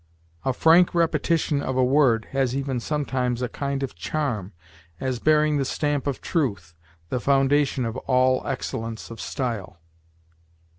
[0.43, 4.51] A frank repetition of a word has even sometimes a kind of charm
[4.99, 6.73] as bearing the stamp of truth,
[7.09, 9.77] the foundation of all excellence of style."